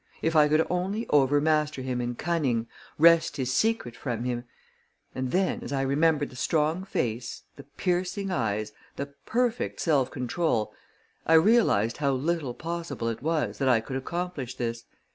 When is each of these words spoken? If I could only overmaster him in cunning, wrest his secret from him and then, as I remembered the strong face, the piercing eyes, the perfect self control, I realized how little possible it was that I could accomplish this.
If 0.23 0.35
I 0.35 0.47
could 0.47 0.65
only 0.67 1.05
overmaster 1.11 1.83
him 1.83 2.01
in 2.01 2.15
cunning, 2.15 2.67
wrest 2.97 3.37
his 3.37 3.53
secret 3.53 3.95
from 3.95 4.23
him 4.23 4.45
and 5.13 5.29
then, 5.29 5.61
as 5.61 5.71
I 5.71 5.83
remembered 5.83 6.31
the 6.31 6.35
strong 6.35 6.83
face, 6.85 7.43
the 7.55 7.65
piercing 7.77 8.31
eyes, 8.31 8.73
the 8.95 9.13
perfect 9.27 9.79
self 9.79 10.09
control, 10.09 10.73
I 11.27 11.33
realized 11.35 11.97
how 11.97 12.13
little 12.13 12.55
possible 12.55 13.09
it 13.09 13.21
was 13.21 13.59
that 13.59 13.69
I 13.69 13.79
could 13.79 13.95
accomplish 13.95 14.55
this. 14.55 14.85